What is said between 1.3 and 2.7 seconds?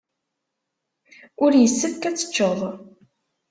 Ur yessefk ad tecced.